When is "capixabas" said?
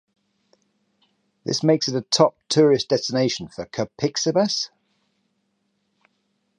3.67-4.71